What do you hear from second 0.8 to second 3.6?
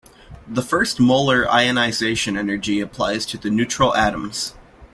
molar ionization energy applies to the